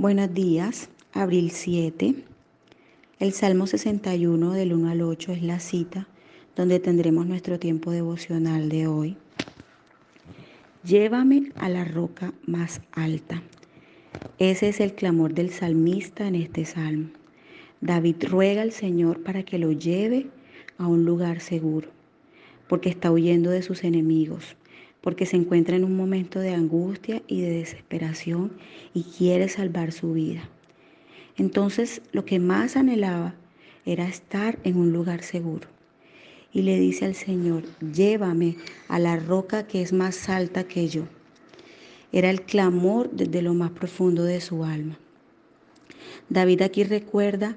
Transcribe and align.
Buenos 0.00 0.32
días, 0.32 0.88
abril 1.12 1.50
7. 1.50 2.14
El 3.18 3.32
Salmo 3.34 3.66
61 3.66 4.54
del 4.54 4.72
1 4.72 4.88
al 4.88 5.02
8 5.02 5.32
es 5.32 5.42
la 5.42 5.60
cita 5.60 6.08
donde 6.56 6.80
tendremos 6.80 7.26
nuestro 7.26 7.58
tiempo 7.58 7.90
devocional 7.90 8.70
de 8.70 8.86
hoy. 8.86 9.18
Llévame 10.84 11.52
a 11.54 11.68
la 11.68 11.84
roca 11.84 12.32
más 12.46 12.80
alta. 12.92 13.42
Ese 14.38 14.70
es 14.70 14.80
el 14.80 14.94
clamor 14.94 15.34
del 15.34 15.50
salmista 15.50 16.26
en 16.26 16.36
este 16.36 16.64
salmo. 16.64 17.10
David 17.82 18.24
ruega 18.26 18.62
al 18.62 18.72
Señor 18.72 19.22
para 19.22 19.42
que 19.42 19.58
lo 19.58 19.70
lleve 19.70 20.28
a 20.78 20.86
un 20.86 21.04
lugar 21.04 21.40
seguro, 21.40 21.90
porque 22.70 22.88
está 22.88 23.12
huyendo 23.12 23.50
de 23.50 23.60
sus 23.60 23.84
enemigos 23.84 24.56
porque 25.00 25.26
se 25.26 25.36
encuentra 25.36 25.76
en 25.76 25.84
un 25.84 25.96
momento 25.96 26.40
de 26.40 26.54
angustia 26.54 27.22
y 27.26 27.40
de 27.40 27.50
desesperación 27.50 28.52
y 28.92 29.04
quiere 29.04 29.48
salvar 29.48 29.92
su 29.92 30.12
vida. 30.12 30.48
Entonces 31.36 32.02
lo 32.12 32.24
que 32.24 32.38
más 32.38 32.76
anhelaba 32.76 33.34
era 33.86 34.06
estar 34.06 34.58
en 34.64 34.76
un 34.76 34.92
lugar 34.92 35.22
seguro. 35.22 35.68
Y 36.52 36.62
le 36.62 36.78
dice 36.78 37.04
al 37.04 37.14
Señor, 37.14 37.62
llévame 37.80 38.56
a 38.88 38.98
la 38.98 39.16
roca 39.16 39.66
que 39.66 39.82
es 39.82 39.92
más 39.92 40.28
alta 40.28 40.64
que 40.64 40.88
yo. 40.88 41.04
Era 42.12 42.28
el 42.28 42.42
clamor 42.42 43.10
desde 43.12 43.40
lo 43.40 43.54
más 43.54 43.70
profundo 43.70 44.24
de 44.24 44.40
su 44.40 44.64
alma. 44.64 44.98
David 46.28 46.62
aquí 46.62 46.84
recuerda 46.84 47.56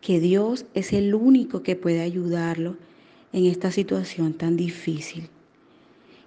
que 0.00 0.20
Dios 0.20 0.64
es 0.74 0.92
el 0.92 1.14
único 1.14 1.62
que 1.62 1.76
puede 1.76 2.00
ayudarlo 2.00 2.76
en 3.32 3.46
esta 3.46 3.70
situación 3.70 4.32
tan 4.32 4.56
difícil 4.56 5.28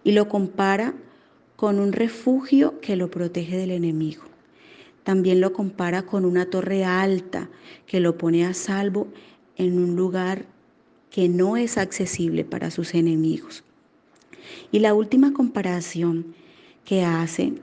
y 0.03 0.11
lo 0.11 0.27
compara 0.27 0.93
con 1.55 1.79
un 1.79 1.93
refugio 1.93 2.79
que 2.81 2.95
lo 2.95 3.09
protege 3.09 3.57
del 3.57 3.71
enemigo. 3.71 4.23
También 5.03 5.41
lo 5.41 5.53
compara 5.53 6.03
con 6.03 6.25
una 6.25 6.49
torre 6.49 6.85
alta 6.85 7.49
que 7.85 7.99
lo 7.99 8.17
pone 8.17 8.45
a 8.45 8.53
salvo 8.53 9.07
en 9.57 9.79
un 9.79 9.95
lugar 9.95 10.45
que 11.09 11.29
no 11.29 11.57
es 11.57 11.77
accesible 11.77 12.43
para 12.43 12.71
sus 12.71 12.93
enemigos. 12.95 13.63
Y 14.71 14.79
la 14.79 14.93
última 14.93 15.33
comparación 15.33 16.33
que 16.85 17.03
hace 17.03 17.53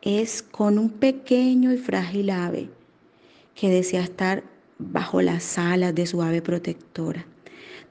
es 0.00 0.42
con 0.42 0.78
un 0.78 0.90
pequeño 0.90 1.72
y 1.72 1.76
frágil 1.76 2.30
ave 2.30 2.70
que 3.54 3.70
desea 3.70 4.02
estar 4.02 4.42
bajo 4.78 5.20
las 5.22 5.58
alas 5.58 5.94
de 5.94 6.06
su 6.06 6.22
ave 6.22 6.42
protectora 6.42 7.26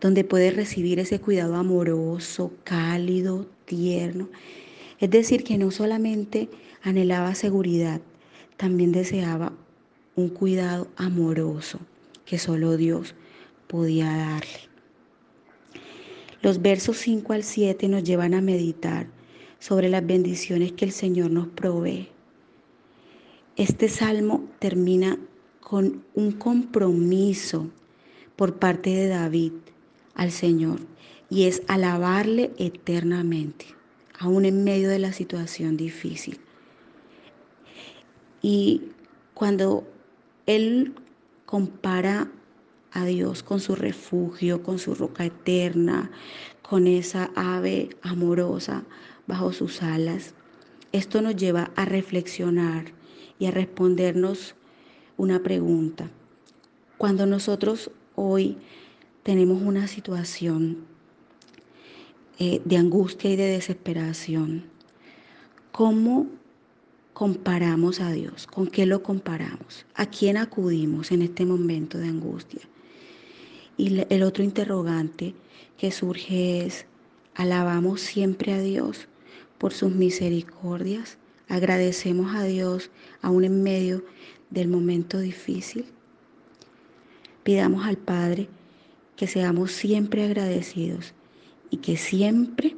donde 0.02 0.24
puede 0.24 0.50
recibir 0.50 1.00
ese 1.00 1.22
cuidado 1.22 1.56
amoroso, 1.56 2.52
cálido, 2.64 3.46
tierno. 3.66 4.28
Es 5.00 5.12
decir, 5.12 5.44
que 5.44 5.60
no 5.60 5.70
solamente 5.70 6.50
anhelaba 6.82 7.36
seguridad, 7.36 8.02
también 8.58 8.92
deseaba 8.92 9.54
un 10.16 10.30
cuidado 10.30 10.88
amoroso 10.98 11.80
que 12.26 12.40
solo 12.40 12.78
Dios 12.78 13.16
podía 13.68 14.08
darle. 14.08 14.72
Los 16.42 16.62
versos 16.62 16.98
5 16.98 17.34
al 17.34 17.44
7 17.44 17.88
nos 17.88 18.04
llevan 18.04 18.34
a 18.34 18.42
meditar 18.42 19.08
sobre 19.60 19.90
las 19.90 20.06
bendiciones 20.06 20.72
que 20.72 20.86
el 20.86 20.92
Señor 20.92 21.30
nos 21.30 21.48
provee. 21.48 22.10
Este 23.56 23.88
salmo 23.88 24.50
termina 24.58 25.20
con 25.60 26.04
un 26.16 26.32
compromiso 26.32 27.70
por 28.36 28.58
parte 28.58 28.90
de 28.90 29.08
David 29.08 29.54
al 30.16 30.32
Señor 30.32 30.80
y 31.30 31.44
es 31.44 31.64
alabarle 31.68 32.52
eternamente, 32.58 33.66
aún 34.20 34.46
en 34.46 34.64
medio 34.64 34.90
de 34.90 35.00
la 35.00 35.14
situación 35.14 35.78
difícil. 35.78 36.40
Y 38.42 38.82
cuando 39.34 39.88
Él 40.46 40.94
compara 41.46 42.30
a 42.92 43.06
Dios 43.06 43.44
con 43.44 43.60
su 43.60 43.76
refugio, 43.76 44.64
con 44.64 44.78
su 44.78 44.96
roca 44.96 45.26
eterna, 45.26 46.12
con 46.62 46.88
esa 46.88 47.32
ave 47.36 47.90
amorosa 48.02 48.84
bajo 49.28 49.54
sus 49.54 49.82
alas, 49.82 50.34
esto 50.92 51.22
nos 51.22 51.38
lleva 51.38 51.72
a 51.76 51.86
reflexionar 51.86 52.86
y 53.40 53.46
a 53.46 53.52
respondernos 53.52 54.56
una 55.16 55.42
pregunta. 55.42 56.10
Cuando 56.98 57.26
nosotros 57.26 57.92
hoy 58.16 58.58
tenemos 59.24 59.62
una 59.62 59.88
situación 59.88 60.86
eh, 62.40 62.62
de 62.66 62.78
angustia 62.78 63.32
y 63.32 63.36
de 63.36 63.48
desesperación, 63.48 64.64
¿cómo 65.72 66.28
comparamos 67.14 68.00
a 68.00 68.12
Dios? 68.12 68.48
¿Con 68.48 68.68
qué 68.68 68.86
lo 68.86 69.04
comparamos? 69.04 69.86
¿A 69.94 70.08
quién 70.08 70.38
acudimos 70.38 71.12
en 71.12 71.22
este 71.22 71.46
momento 71.46 72.00
de 72.00 72.08
angustia? 72.08 72.62
Y 73.78 74.04
el 74.10 74.24
otro 74.24 74.44
interrogante 74.44 75.36
que 75.78 75.92
surge 75.92 76.66
es, 76.66 76.86
¿alabamos 77.36 78.02
siempre 78.02 78.54
a 78.54 78.62
Dios 78.62 79.08
por 79.58 79.74
sus 79.74 79.92
misericordias? 79.92 81.18
¿Agradecemos 81.48 82.36
a 82.36 82.44
Dios 82.44 82.90
aún 83.22 83.44
en 83.44 83.62
medio 83.62 84.04
del 84.50 84.68
momento 84.68 85.20
difícil? 85.20 85.86
Pidamos 87.44 87.86
al 87.86 87.98
Padre 87.98 88.50
que 89.16 89.28
seamos 89.28 89.72
siempre 89.72 90.26
agradecidos 90.26 91.14
y 91.70 91.78
que 91.78 91.98
siempre 91.98 92.76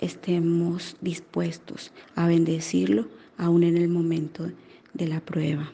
estemos 0.00 0.96
dispuestos 1.00 1.92
a 2.14 2.26
bendecirlo 2.26 3.08
aún 3.36 3.64
en 3.64 3.76
el 3.76 3.88
momento 3.88 4.50
de 4.92 5.08
la 5.08 5.20
prueba. 5.20 5.72